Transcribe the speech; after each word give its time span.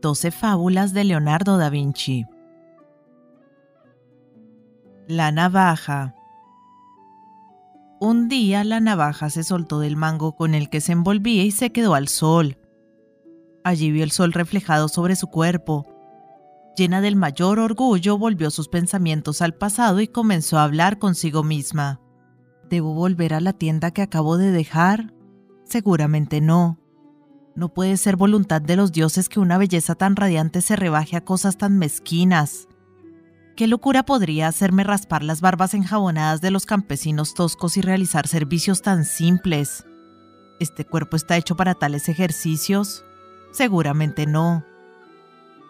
12 0.00 0.30
fábulas 0.30 0.92
de 0.92 1.04
Leonardo 1.04 1.58
da 1.58 1.70
Vinci. 1.70 2.26
La 5.06 5.30
navaja. 5.32 6.14
Un 8.00 8.28
día 8.28 8.64
la 8.64 8.80
navaja 8.80 9.28
se 9.28 9.44
soltó 9.44 9.78
del 9.80 9.96
mango 9.96 10.36
con 10.36 10.54
el 10.54 10.70
que 10.70 10.80
se 10.80 10.92
envolvía 10.92 11.44
y 11.44 11.50
se 11.50 11.70
quedó 11.70 11.94
al 11.94 12.08
sol. 12.08 12.56
Allí 13.62 13.90
vio 13.90 14.04
el 14.04 14.10
sol 14.10 14.32
reflejado 14.32 14.88
sobre 14.88 15.16
su 15.16 15.26
cuerpo. 15.26 15.86
Llena 16.76 17.02
del 17.02 17.16
mayor 17.16 17.58
orgullo, 17.58 18.16
volvió 18.16 18.50
sus 18.50 18.68
pensamientos 18.68 19.42
al 19.42 19.54
pasado 19.54 20.00
y 20.00 20.08
comenzó 20.08 20.58
a 20.58 20.64
hablar 20.64 20.98
consigo 20.98 21.42
misma. 21.42 22.00
¿Debo 22.70 22.94
volver 22.94 23.34
a 23.34 23.40
la 23.40 23.52
tienda 23.52 23.90
que 23.90 24.00
acabo 24.00 24.38
de 24.38 24.50
dejar? 24.50 25.12
Seguramente 25.64 26.40
no. 26.40 26.78
No 27.54 27.68
puede 27.68 27.96
ser 27.96 28.16
voluntad 28.16 28.62
de 28.62 28.76
los 28.76 28.92
dioses 28.92 29.28
que 29.28 29.40
una 29.40 29.58
belleza 29.58 29.94
tan 29.94 30.16
radiante 30.16 30.60
se 30.60 30.76
rebaje 30.76 31.16
a 31.16 31.24
cosas 31.24 31.58
tan 31.58 31.78
mezquinas. 31.78 32.68
¿Qué 33.56 33.66
locura 33.66 34.04
podría 34.04 34.48
hacerme 34.48 34.84
raspar 34.84 35.22
las 35.22 35.40
barbas 35.40 35.74
enjabonadas 35.74 36.40
de 36.40 36.50
los 36.50 36.64
campesinos 36.64 37.34
toscos 37.34 37.76
y 37.76 37.82
realizar 37.82 38.26
servicios 38.26 38.82
tan 38.82 39.04
simples? 39.04 39.84
¿Este 40.60 40.84
cuerpo 40.84 41.16
está 41.16 41.36
hecho 41.36 41.56
para 41.56 41.74
tales 41.74 42.08
ejercicios? 42.08 43.04
Seguramente 43.50 44.26
no. 44.26 44.64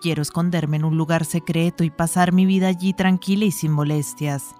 Quiero 0.03 0.23
esconderme 0.23 0.77
en 0.77 0.85
un 0.85 0.97
lugar 0.97 1.25
secreto 1.25 1.85
y 1.85 1.91
pasar 1.91 2.33
mi 2.33 2.47
vida 2.47 2.69
allí 2.69 2.93
tranquila 2.93 3.45
y 3.45 3.53
sin 3.53 3.73
molestias. 3.73 4.55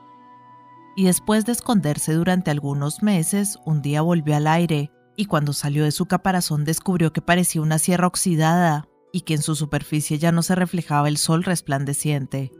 Y 0.97 1.05
después 1.05 1.47
de 1.47 1.53
esconderse 1.53 2.13
durante 2.15 2.51
algunos 2.51 3.03
meses, 3.03 3.59
un 3.65 3.81
día 3.81 4.03
volvió 4.03 4.37
al 4.37 4.47
aire, 4.47 4.91
y 5.21 5.27
cuando 5.27 5.53
salió 5.53 5.85
de 5.85 5.93
su 5.93 6.07
caparazón 6.07 6.65
descubrió 6.65 7.13
que 7.13 7.21
parecía 7.21 7.61
una 7.61 7.79
sierra 7.79 8.07
oxidada 8.07 8.89
y 9.13 9.21
que 9.21 9.35
en 9.35 9.43
su 9.43 9.55
superficie 9.55 10.19
ya 10.19 10.33
no 10.33 10.41
se 10.41 10.55
reflejaba 10.55 11.09
el 11.09 11.19
sol 11.19 11.45
resplandeciente. 11.45 12.53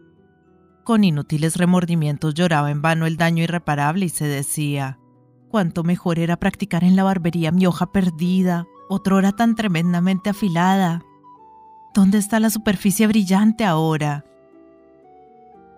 Con 0.85 1.03
inútiles 1.03 1.57
remordimientos 1.57 2.35
lloraba 2.35 2.71
en 2.71 2.83
vano 2.83 3.07
el 3.07 3.17
daño 3.17 3.43
irreparable 3.43 4.05
y 4.05 4.09
se 4.11 4.27
decía, 4.27 4.99
cuánto 5.49 5.85
mejor 5.85 6.19
era 6.19 6.37
practicar 6.37 6.85
en 6.85 6.97
la 6.97 7.05
barbería 7.05 7.51
mi 7.51 7.65
hoja 7.65 7.93
perdida, 7.93 8.67
otrora 8.91 9.33
tan 9.33 9.55
tremendamente 9.55 10.29
afilada. 10.29 11.01
¿Dónde 11.95 12.19
está 12.19 12.41
la 12.41 12.51
superficie 12.51 13.07
brillante 13.07 13.65
ahora? 13.65 14.27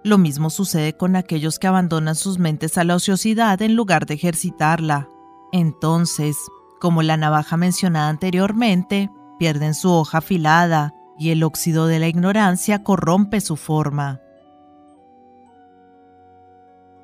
Lo 0.03 0.19
mismo 0.19 0.51
sucede 0.51 0.97
con 0.97 1.15
aquellos 1.15 1.61
que 1.61 1.69
abandonan 1.69 2.17
sus 2.17 2.41
mentes 2.41 2.77
a 2.77 2.83
la 2.83 2.97
ociosidad 2.97 3.63
en 3.63 3.77
lugar 3.77 4.05
de 4.07 4.15
ejercitarla. 4.15 5.09
Entonces, 5.53 6.37
como 6.83 7.05
la 7.05 7.17
navaja 7.17 7.57
mencionada 7.57 8.09
anteriormente, 8.09 9.09
pierden 9.39 9.73
su 9.73 9.89
hoja 9.89 10.19
afilada 10.19 10.93
y 11.17 11.31
el 11.31 11.45
óxido 11.45 11.87
de 11.87 12.01
la 12.01 12.09
ignorancia 12.09 12.83
corrompe 12.83 13.41
su 13.41 13.55
forma. 13.55 14.21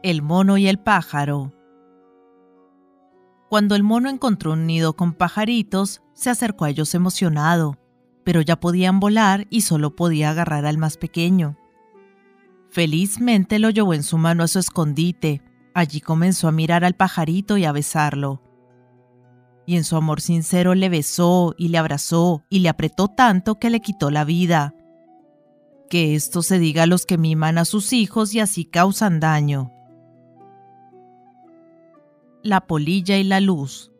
El 0.03 0.21
mono 0.21 0.59
y 0.59 0.67
el 0.67 0.81
pájaro. 0.81 1.53
Cuando 3.49 3.77
el 3.77 3.85
mono 3.85 4.11
encontró 4.11 4.55
un 4.55 4.67
nido 4.67 4.97
con 4.97 5.13
pajaritos, 5.13 6.03
se 6.13 6.31
acercó 6.31 6.65
a 6.65 6.71
ellos 6.71 6.93
emocionado, 6.97 7.79
pero 8.25 8.41
ya 8.41 8.59
podían 8.59 8.99
volar 8.99 9.47
y 9.49 9.61
solo 9.61 9.95
podía 9.95 10.31
agarrar 10.31 10.67
al 10.67 10.77
más 10.77 10.97
pequeño. 10.97 11.57
Felizmente 12.69 13.61
lo 13.61 13.71
llevó 13.71 13.95
en 13.95 14.03
su 14.03 14.19
mano 14.19 14.43
a 14.43 14.49
su 14.49 14.59
escondite. 14.59 15.41
Allí 15.73 16.01
comenzó 16.01 16.49
a 16.49 16.53
mirar 16.53 16.85
al 16.85 16.97
pajarito 16.97 17.59
y 17.59 17.65
a 17.65 17.71
besarlo 17.71 18.43
y 19.69 19.77
en 19.77 19.85
su 19.85 19.97
amor 19.97 20.23
sincero 20.23 20.75
le 20.75 20.89
besó 20.89 21.55
y 21.59 21.69
le 21.69 21.77
abrazó 21.77 22.43
y 22.49 22.61
le 22.61 22.71
apretó 22.71 23.09
tanto 23.09 23.57
que 23.57 23.69
le 23.69 23.81
quitó 23.81 24.11
la 24.11 24.25
vida. 24.25 24.75
Que 25.91 26.15
esto 26.15 26.41
se 26.41 26.59
diga 26.59 26.85
a 26.85 26.87
los 26.87 27.05
que 27.05 27.19
miman 27.19 27.59
a 27.59 27.67
sus 27.67 27.93
hijos 27.93 28.35
y 28.35 28.41
así 28.41 28.65
causan 28.65 29.21
daño. 29.21 29.71
La 32.43 32.63
polilla 32.63 33.19
y 33.19 33.25
la 33.25 33.41
luz. 33.41 33.93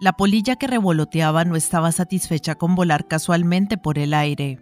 La 0.00 0.12
polilla 0.12 0.54
que 0.54 0.68
revoloteaba 0.68 1.44
no 1.44 1.56
estaba 1.56 1.90
satisfecha 1.90 2.54
con 2.54 2.76
volar 2.76 3.08
casualmente 3.08 3.76
por 3.76 3.98
el 3.98 4.14
aire. 4.14 4.60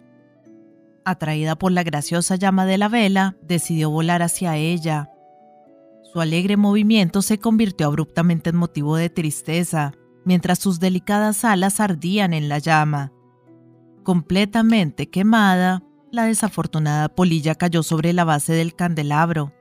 Atraída 1.05 1.55
por 1.55 1.71
la 1.71 1.83
graciosa 1.83 2.35
llama 2.35 2.65
de 2.65 2.79
la 2.79 2.89
vela, 2.89 3.37
decidió 3.43 3.91
volar 3.91 4.23
hacia 4.23 4.57
ella, 4.57 5.11
su 6.11 6.21
alegre 6.21 6.57
movimiento 6.57 7.21
se 7.21 7.39
convirtió 7.39 7.87
abruptamente 7.87 8.49
en 8.49 8.55
motivo 8.55 8.95
de 8.95 9.09
tristeza, 9.09 9.93
mientras 10.25 10.59
sus 10.59 10.79
delicadas 10.79 11.45
alas 11.45 11.79
ardían 11.79 12.33
en 12.33 12.49
la 12.49 12.57
llama. 12.57 13.11
Completamente 14.03 15.09
quemada, 15.09 15.83
la 16.11 16.23
desafortunada 16.23 17.09
polilla 17.09 17.55
cayó 17.55 17.83
sobre 17.83 18.13
la 18.13 18.23
base 18.23 18.53
del 18.53 18.73
candelabro. 18.73 19.53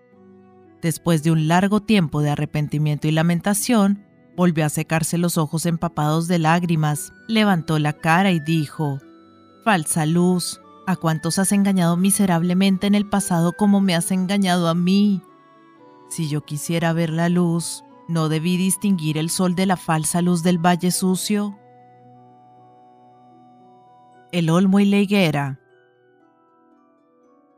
Después 0.81 1.22
de 1.22 1.32
un 1.32 1.48
largo 1.48 1.81
tiempo 1.81 2.22
de 2.22 2.31
arrepentimiento 2.31 3.08
y 3.08 3.10
lamentación, 3.10 4.06
volvió 4.37 4.64
a 4.64 4.70
secarse 4.70 5.19
los 5.19 5.37
ojos 5.37 5.66
empapados 5.66 6.28
de 6.28 6.38
lágrimas, 6.38 7.12
levantó 7.26 7.78
la 7.78 7.92
cara 7.92 8.31
y 8.31 8.41
dijo, 8.41 9.00
Falsa 9.64 10.06
luz, 10.06 10.62
¿a 10.87 10.97
cuántos 10.97 11.38
has 11.38 11.53
engañado 11.53 11.97
miserablemente 11.97 12.87
en 12.87 12.94
el 12.94 13.06
pasado 13.06 13.53
como 13.53 13.81
me 13.81 13.94
has 13.94 14.10
engañado 14.12 14.69
a 14.69 14.75
mí? 14.75 15.20
Si 16.08 16.28
yo 16.28 16.42
quisiera 16.42 16.92
ver 16.92 17.10
la 17.10 17.28
luz, 17.28 17.84
¿no 18.08 18.28
debí 18.28 18.56
distinguir 18.56 19.19
el 19.19 19.30
sol 19.30 19.54
de 19.54 19.66
la 19.66 19.76
falsa 19.76 20.22
luz 20.22 20.42
del 20.42 20.58
valle 20.58 20.91
sucio? 20.91 21.58
El 24.32 24.50
olmo 24.50 24.80
y 24.80 24.86
la 24.86 24.98
higuera. 24.98 25.60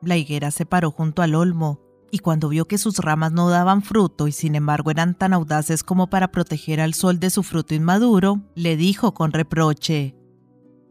La 0.03 0.17
higuera 0.17 0.51
se 0.51 0.67
paró 0.67 0.91
junto 0.91 1.23
al 1.23 1.35
olmo, 1.35 1.81
y 2.11 2.19
cuando 2.19 2.49
vio 2.49 2.67
que 2.67 2.79
sus 2.79 2.99
ramas 2.99 3.33
no 3.33 3.51
daban 3.51 3.83
fruto 3.83 4.27
y 4.27 4.33
sin 4.33 4.57
embargo 4.57 4.91
eran 4.91 5.15
tan 5.15 5.33
audaces 5.33 5.85
como 5.85 6.09
para 6.09 6.33
proteger 6.33 6.81
al 6.81 6.95
sol 6.95 7.21
de 7.21 7.31
su 7.31 7.43
fruto 7.43 7.75
inmaduro, 7.75 8.41
le 8.55 8.77
dijo 8.77 9.15
con 9.15 9.33
reproche, 9.33 10.17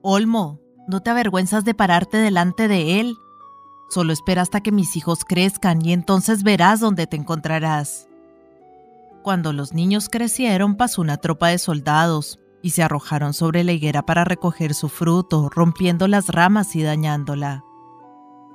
Olmo, 0.01 0.61
¿no 0.87 1.01
te 1.01 1.09
avergüenzas 1.09 1.65
de 1.65 1.73
pararte 1.73 2.17
delante 2.17 2.69
de 2.69 3.01
él? 3.01 3.15
Solo 3.89 4.13
espera 4.13 4.43
hasta 4.43 4.61
que 4.61 4.71
mis 4.71 4.95
hijos 4.95 5.25
crezcan 5.25 5.83
y 5.83 5.93
entonces 5.93 6.43
verás 6.43 6.79
dónde 6.79 7.07
te 7.07 7.17
encontrarás. 7.17 8.07
Cuando 9.23 9.51
los 9.51 9.73
niños 9.73 10.09
crecieron 10.09 10.75
pasó 10.75 11.01
una 11.01 11.17
tropa 11.17 11.47
de 11.47 11.57
soldados 11.57 12.39
y 12.61 12.69
se 12.69 12.83
arrojaron 12.83 13.33
sobre 13.33 13.63
la 13.63 13.71
higuera 13.71 14.05
para 14.05 14.23
recoger 14.23 14.75
su 14.75 14.89
fruto, 14.89 15.49
rompiendo 15.49 16.07
las 16.07 16.27
ramas 16.27 16.75
y 16.75 16.83
dañándola. 16.83 17.63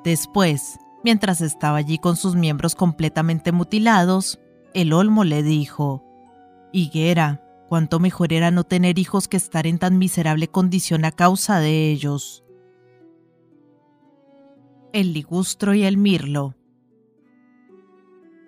Después, 0.05 0.79
mientras 1.03 1.41
estaba 1.41 1.79
allí 1.79 1.99
con 1.99 2.17
sus 2.17 2.37
miembros 2.37 2.77
completamente 2.77 3.51
mutilados, 3.51 4.39
el 4.73 4.93
olmo 4.93 5.25
le 5.25 5.43
dijo, 5.43 6.05
Higuera, 6.73 7.43
cuánto 7.69 7.99
mejor 7.99 8.33
era 8.33 8.51
no 8.51 8.65
tener 8.65 8.99
hijos 8.99 9.27
que 9.27 9.37
estar 9.37 9.67
en 9.67 9.79
tan 9.79 9.99
miserable 9.99 10.49
condición 10.49 11.05
a 11.05 11.13
causa 11.13 11.59
de 11.59 11.91
ellos 11.91 12.44
el 14.95 15.13
ligustro 15.13 15.75
y 15.75 15.83
el 15.83 15.97
mirlo. 15.97 16.55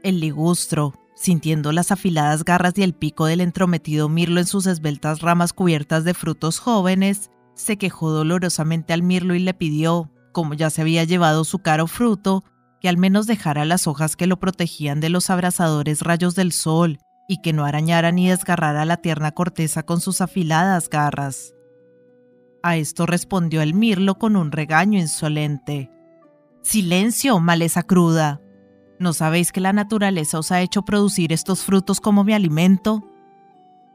El 0.04 0.20
ligustro, 0.20 0.94
sintiendo 1.16 1.72
las 1.72 1.90
afiladas 1.90 2.44
garras 2.44 2.74
y 2.76 2.84
el 2.84 2.94
pico 2.94 3.26
del 3.26 3.40
entrometido 3.40 4.08
mirlo 4.08 4.38
en 4.38 4.46
sus 4.46 4.68
esbeltas 4.68 5.22
ramas 5.22 5.52
cubiertas 5.52 6.04
de 6.04 6.14
frutos 6.14 6.60
jóvenes, 6.60 7.32
se 7.54 7.78
quejó 7.78 8.10
dolorosamente 8.10 8.92
al 8.92 9.02
mirlo 9.02 9.34
y 9.34 9.40
le 9.40 9.54
pidió, 9.54 10.12
como 10.30 10.54
ya 10.54 10.70
se 10.70 10.82
había 10.82 11.02
llevado 11.02 11.42
su 11.42 11.58
caro 11.58 11.88
fruto, 11.88 12.44
que 12.80 12.88
al 12.88 12.96
menos 12.96 13.26
dejara 13.26 13.64
las 13.64 13.88
hojas 13.88 14.14
que 14.14 14.28
lo 14.28 14.38
protegían 14.38 15.00
de 15.00 15.08
los 15.08 15.30
abrasadores 15.30 16.02
rayos 16.02 16.36
del 16.36 16.52
sol 16.52 17.00
y 17.28 17.42
que 17.42 17.52
no 17.52 17.64
arañara 17.64 18.12
ni 18.12 18.28
desgarrara 18.28 18.84
la 18.84 18.98
tierna 18.98 19.32
corteza 19.32 19.82
con 19.82 20.00
sus 20.00 20.20
afiladas 20.20 20.90
garras. 20.90 21.54
A 22.62 22.76
esto 22.76 23.04
respondió 23.04 23.62
el 23.62 23.74
mirlo 23.74 24.14
con 24.16 24.36
un 24.36 24.52
regaño 24.52 25.00
insolente. 25.00 25.90
Silencio, 26.66 27.38
maleza 27.38 27.84
cruda. 27.84 28.40
¿No 28.98 29.12
sabéis 29.12 29.52
que 29.52 29.60
la 29.60 29.72
naturaleza 29.72 30.40
os 30.40 30.50
ha 30.50 30.62
hecho 30.62 30.82
producir 30.82 31.32
estos 31.32 31.62
frutos 31.62 32.00
como 32.00 32.24
mi 32.24 32.32
alimento? 32.32 33.08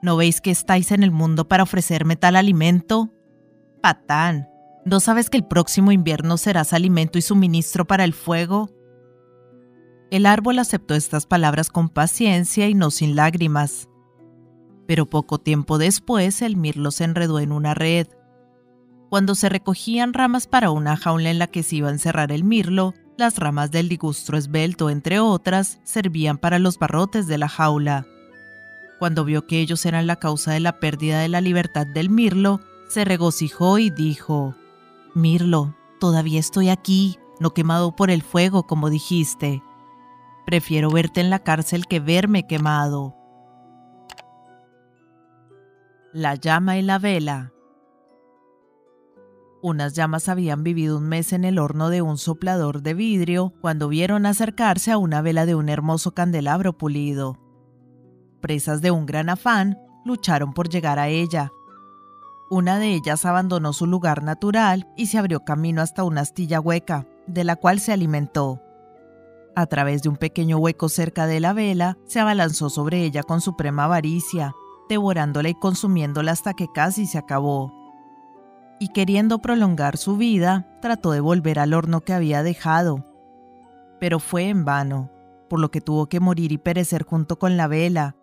¿No 0.02 0.16
veis 0.16 0.40
que 0.40 0.52
estáis 0.52 0.94
en 0.94 1.04
el 1.04 1.12
mundo 1.12 1.50
para 1.50 1.64
ofrecerme 1.64 2.16
tal 2.16 2.38
alimento? 2.38 3.14
Patán, 3.82 4.48
¿no 4.86 5.02
sabes 5.02 5.30
que 5.30 5.36
el 5.36 5.46
próximo 5.46 5.92
invierno 5.92 6.38
serás 6.38 6.72
alimento 6.72 7.18
y 7.18 7.22
suministro 7.24 7.86
para 7.86 8.06
el 8.06 8.14
fuego? 8.14 8.70
El 10.10 10.26
árbol 10.26 10.58
aceptó 10.58 10.96
estas 10.96 11.26
palabras 11.26 11.70
con 11.70 11.90
paciencia 11.90 12.70
y 12.70 12.74
no 12.74 12.90
sin 12.90 13.18
lágrimas. 13.18 13.90
Pero 14.88 15.10
poco 15.10 15.40
tiempo 15.40 15.78
después 15.78 16.42
el 16.42 16.56
mirlo 16.56 16.92
se 16.92 17.04
enredó 17.04 17.42
en 17.42 17.52
una 17.52 17.74
red 17.74 18.08
cuando 19.12 19.36
se 19.36 19.50
recogían 19.50 20.14
ramas 20.14 20.48
para 20.48 20.72
una 20.72 20.96
jaula 20.96 21.32
en 21.32 21.38
la 21.38 21.48
que 21.48 21.64
se 21.64 21.76
iba 21.76 21.90
a 21.90 21.92
encerrar 21.92 22.32
el 22.32 22.46
mirlo, 22.46 22.94
las 23.18 23.40
ramas 23.40 23.70
del 23.70 23.90
ligustro 23.90 24.38
esbelto, 24.38 24.90
entre 24.90 25.20
otras, 25.20 25.82
servían 25.84 26.38
para 26.38 26.60
los 26.60 26.80
barrotes 26.80 27.28
de 27.28 27.38
la 27.38 27.50
jaula. 27.50 28.08
Cuando 29.00 29.26
vio 29.26 29.46
que 29.48 29.60
ellos 29.60 29.86
eran 29.86 30.08
la 30.08 30.16
causa 30.16 30.54
de 30.54 30.62
la 30.62 30.80
pérdida 30.80 31.20
de 31.20 31.28
la 31.28 31.42
libertad 31.42 31.86
del 31.86 32.10
mirlo, 32.10 32.62
se 32.88 33.04
regocijó 33.04 33.80
y 33.80 33.90
dijo, 33.90 34.56
Mirlo, 35.14 35.76
todavía 36.00 36.40
estoy 36.40 36.70
aquí, 36.70 37.18
no 37.42 37.54
quemado 37.54 37.94
por 37.94 38.12
el 38.12 38.22
fuego, 38.22 38.64
como 38.64 38.90
dijiste. 38.90 39.62
Prefiero 40.46 40.90
verte 40.90 41.20
en 41.20 41.30
la 41.30 41.40
cárcel 41.40 41.86
que 41.86 42.00
verme 42.00 42.48
quemado. 42.48 43.14
La 46.14 46.36
llama 46.36 46.78
y 46.78 46.82
la 46.82 46.98
vela. 46.98 47.52
Unas 49.64 49.94
llamas 49.94 50.28
habían 50.28 50.64
vivido 50.64 50.98
un 50.98 51.08
mes 51.08 51.34
en 51.34 51.46
el 51.46 51.60
horno 51.60 51.90
de 51.90 52.02
un 52.02 52.18
soplador 52.18 52.82
de 52.82 52.96
vidrio 52.96 53.54
cuando 53.62 53.90
vieron 53.90 54.26
acercarse 54.26 54.92
a 54.92 54.98
una 54.98 55.22
vela 55.22 55.46
de 55.46 55.54
un 55.54 55.70
hermoso 55.70 56.14
candelabro 56.14 56.74
pulido. 56.74 57.38
Presas 58.42 58.82
de 58.82 58.90
un 58.90 59.06
gran 59.06 59.30
afán, 59.30 59.78
lucharon 60.04 60.54
por 60.54 60.68
llegar 60.68 60.98
a 60.98 61.10
ella. 61.10 61.52
Una 62.50 62.80
de 62.80 62.96
ellas 62.96 63.24
abandonó 63.24 63.72
su 63.72 63.86
lugar 63.86 64.24
natural 64.24 64.90
y 64.98 65.06
se 65.06 65.20
abrió 65.20 65.42
camino 65.42 65.84
hasta 65.84 66.04
una 66.04 66.22
astilla 66.22 66.60
hueca, 66.60 67.06
de 67.28 67.44
la 67.44 67.56
cual 67.56 67.80
se 67.80 67.94
alimentó. 67.94 68.60
A 69.56 69.68
través 69.68 70.02
de 70.02 70.10
un 70.10 70.18
pequeño 70.18 70.58
hueco 70.58 70.90
cerca 70.90 71.28
de 71.28 71.40
la 71.40 71.54
vela, 71.54 71.98
se 72.08 72.20
abalanzó 72.20 72.72
sobre 72.72 73.04
ella 73.04 73.22
con 73.22 73.42
suprema 73.42 73.84
avaricia, 73.84 74.56
devorándola 74.90 75.50
y 75.50 75.54
consumiéndola 75.54 76.32
hasta 76.32 76.56
que 76.56 76.68
casi 76.74 77.06
se 77.06 77.20
acabó. 77.20 77.81
Y 78.82 78.88
queriendo 78.88 79.44
prolongar 79.44 79.96
su 79.96 80.18
vida, 80.18 80.66
trató 80.82 81.12
de 81.12 81.20
volver 81.20 81.60
al 81.60 81.76
horno 81.76 82.02
que 82.02 82.14
había 82.14 82.42
dejado. 82.42 83.06
Pero 84.00 84.18
fue 84.18 84.50
en 84.50 84.66
vano, 84.66 85.12
por 85.52 85.60
lo 85.60 85.70
que 85.70 85.82
tuvo 85.82 86.10
que 86.10 86.20
morir 86.20 86.52
y 86.52 86.58
perecer 86.58 87.04
junto 87.04 87.38
con 87.38 87.58
la 87.58 87.68
vela. 87.68 88.16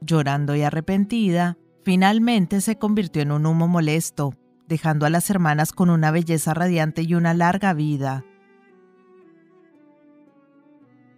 Llorando 0.00 0.56
y 0.56 0.62
arrepentida, 0.62 1.58
finalmente 1.82 2.62
se 2.62 2.78
convirtió 2.78 3.20
en 3.20 3.30
un 3.30 3.44
humo 3.44 3.68
molesto, 3.68 4.32
dejando 4.66 5.04
a 5.04 5.10
las 5.10 5.28
hermanas 5.28 5.74
con 5.74 5.90
una 5.90 6.10
belleza 6.10 6.54
radiante 6.54 7.02
y 7.02 7.14
una 7.14 7.34
larga 7.34 7.74
vida. 7.74 8.24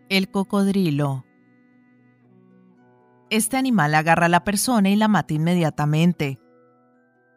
El 0.09 0.29
cocodrilo. 0.29 1.25
Este 3.31 3.57
animal 3.57 3.95
agarra 3.95 4.27
a 4.27 4.29
la 4.29 4.43
persona 4.43 4.91
y 4.91 4.97
la 4.97 5.07
mata 5.07 5.35
inmediatamente. 5.35 6.41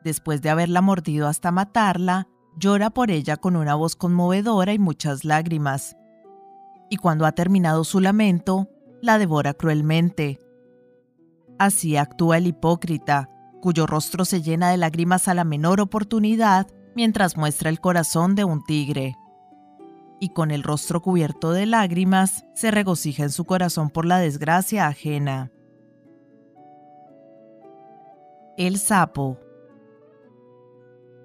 Después 0.04 0.42
de 0.42 0.50
haberla 0.50 0.82
mordido 0.82 1.28
hasta 1.28 1.52
matarla, 1.52 2.28
llora 2.58 2.90
por 2.90 3.12
ella 3.12 3.38
con 3.38 3.56
una 3.56 3.76
voz 3.76 3.96
conmovedora 3.96 4.74
y 4.74 4.80
muchas 4.80 5.26
lágrimas. 5.26 5.96
Y 6.90 6.98
cuando 6.98 7.26
ha 7.26 7.32
terminado 7.34 7.84
su 7.84 8.00
lamento, 8.00 8.70
la 9.02 9.18
devora 9.18 9.54
cruelmente. 9.54 10.40
Así 11.58 11.98
actúa 11.98 12.38
el 12.38 12.48
hipócrita, 12.48 13.30
cuyo 13.62 13.86
rostro 13.86 14.26
se 14.26 14.42
llena 14.42 14.70
de 14.72 14.78
lágrimas 14.78 15.28
a 15.28 15.34
la 15.34 15.44
menor 15.44 15.82
oportunidad 15.82 16.68
mientras 16.96 17.38
muestra 17.38 17.70
el 17.70 17.80
corazón 17.80 18.36
de 18.36 18.46
un 18.46 18.64
tigre 18.64 19.16
y 20.20 20.30
con 20.30 20.52
el 20.52 20.64
rostro 20.64 21.02
cubierto 21.02 21.52
de 21.52 21.66
lágrimas, 21.66 22.46
se 22.54 22.72
regocija 22.72 23.24
en 23.24 23.30
su 23.30 23.46
corazón 23.46 23.90
por 23.90 24.06
la 24.06 24.20
desgracia 24.20 24.88
ajena. 24.88 25.52
El 28.58 28.78
sapo. 28.78 29.40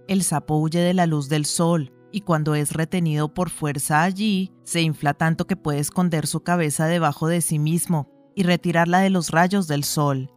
El 0.07 0.23
sapo 0.23 0.57
huye 0.57 0.81
de 0.81 0.95
la 0.95 1.07
luz 1.07 1.29
del 1.29 1.47
sol 1.47 1.93
y 2.13 2.21
cuando 2.21 2.55
es 2.55 2.73
retenido 2.73 3.33
por 3.33 3.51
fuerza 3.51 4.03
allí, 4.03 4.53
se 4.63 4.83
infla 4.83 5.15
tanto 5.15 5.47
que 5.47 5.57
puede 5.57 5.81
esconder 5.81 6.27
su 6.27 6.41
cabeza 6.41 6.87
debajo 6.87 7.27
de 7.27 7.41
sí 7.41 7.59
mismo 7.59 8.09
y 8.35 8.43
retirarla 8.43 9.01
de 9.01 9.11
los 9.11 9.31
rayos 9.31 9.67
del 9.67 9.83
sol. 9.83 10.31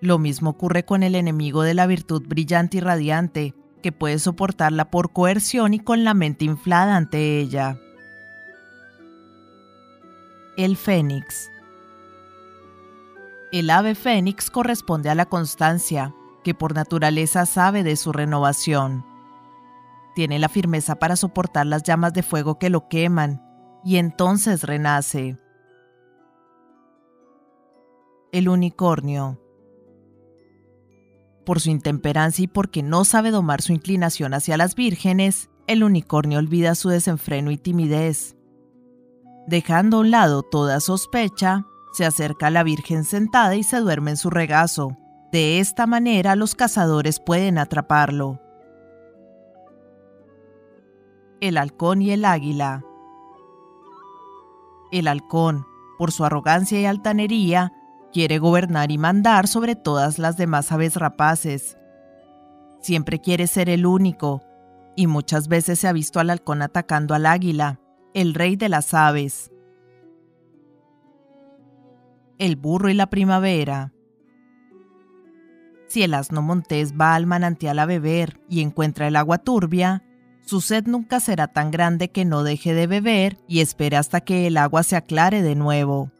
Lo 0.00 0.18
mismo 0.18 0.50
ocurre 0.50 0.84
con 0.84 1.02
el 1.02 1.14
enemigo 1.14 1.62
de 1.62 1.74
la 1.74 1.86
virtud 1.86 2.22
brillante 2.26 2.78
y 2.78 2.80
radiante, 2.80 3.54
que 3.82 3.92
puede 3.92 4.18
soportarla 4.18 4.90
por 4.90 5.12
coerción 5.12 5.72
y 5.72 5.78
con 5.78 6.04
la 6.04 6.12
mente 6.12 6.44
inflada 6.44 6.96
ante 6.96 7.40
ella. 7.40 7.78
El 10.56 10.76
fénix. 10.76 11.50
El 13.52 13.70
ave 13.70 13.94
fénix 13.94 14.50
corresponde 14.50 15.08
a 15.08 15.14
la 15.14 15.26
constancia, 15.26 16.14
que 16.46 16.54
por 16.54 16.76
naturaleza 16.76 17.44
sabe 17.44 17.82
de 17.82 17.96
su 17.96 18.12
renovación. 18.12 19.04
Tiene 20.14 20.38
la 20.38 20.48
firmeza 20.48 20.94
para 20.94 21.16
soportar 21.16 21.66
las 21.66 21.82
llamas 21.82 22.12
de 22.12 22.22
fuego 22.22 22.56
que 22.60 22.70
lo 22.70 22.86
queman, 22.86 23.42
y 23.82 23.96
entonces 23.96 24.62
renace. 24.62 25.36
El 28.30 28.48
unicornio 28.48 29.40
por 31.44 31.58
su 31.58 31.70
intemperancia 31.70 32.44
y 32.44 32.46
porque 32.46 32.84
no 32.84 33.04
sabe 33.04 33.32
domar 33.32 33.60
su 33.60 33.72
inclinación 33.72 34.32
hacia 34.32 34.56
las 34.56 34.76
vírgenes, 34.76 35.50
el 35.66 35.82
unicornio 35.82 36.38
olvida 36.38 36.76
su 36.76 36.90
desenfreno 36.90 37.50
y 37.50 37.58
timidez. 37.58 38.36
Dejando 39.48 39.96
a 39.96 40.00
un 40.00 40.12
lado 40.12 40.44
toda 40.44 40.78
sospecha, 40.78 41.66
se 41.92 42.04
acerca 42.04 42.46
a 42.46 42.50
la 42.50 42.62
Virgen 42.62 43.02
sentada 43.02 43.56
y 43.56 43.64
se 43.64 43.80
duerme 43.80 44.12
en 44.12 44.16
su 44.16 44.30
regazo. 44.30 44.96
De 45.36 45.60
esta 45.60 45.86
manera 45.86 46.34
los 46.34 46.54
cazadores 46.54 47.20
pueden 47.20 47.58
atraparlo. 47.58 48.40
El 51.42 51.58
halcón 51.58 52.00
y 52.00 52.10
el 52.10 52.24
águila. 52.24 52.82
El 54.90 55.08
halcón, 55.08 55.66
por 55.98 56.10
su 56.10 56.24
arrogancia 56.24 56.80
y 56.80 56.86
altanería, 56.86 57.70
Quiere 58.14 58.38
gobernar 58.38 58.90
y 58.90 58.96
mandar 58.96 59.46
sobre 59.46 59.76
todas 59.76 60.18
las 60.18 60.38
demás 60.38 60.72
aves 60.72 60.96
rapaces. 60.96 61.76
Siempre 62.80 63.20
quiere 63.20 63.46
ser 63.46 63.68
el 63.68 63.84
único, 63.84 64.40
y 64.96 65.06
muchas 65.06 65.48
veces 65.48 65.80
se 65.80 65.86
ha 65.86 65.92
visto 65.92 66.18
al 66.18 66.30
halcón 66.30 66.62
atacando 66.62 67.14
al 67.14 67.26
águila, 67.26 67.78
el 68.14 68.32
rey 68.32 68.56
de 68.56 68.70
las 68.70 68.94
aves. 68.94 69.52
El 72.38 72.56
burro 72.56 72.88
y 72.88 72.94
la 72.94 73.10
primavera. 73.10 73.92
Si 75.86 76.02
el 76.02 76.14
asno 76.14 76.42
montés 76.42 76.94
va 76.98 77.14
al 77.14 77.26
manantial 77.26 77.78
a 77.78 77.86
beber 77.86 78.40
y 78.48 78.60
encuentra 78.60 79.06
el 79.06 79.16
agua 79.16 79.38
turbia, 79.38 80.02
su 80.44 80.60
sed 80.60 80.86
nunca 80.86 81.20
será 81.20 81.48
tan 81.48 81.70
grande 81.70 82.10
que 82.10 82.24
no 82.24 82.42
deje 82.42 82.74
de 82.74 82.86
beber 82.86 83.38
y 83.48 83.60
espere 83.60 83.96
hasta 83.96 84.20
que 84.20 84.46
el 84.46 84.56
agua 84.56 84.82
se 84.82 84.96
aclare 84.96 85.42
de 85.42 85.54
nuevo. 85.54 86.10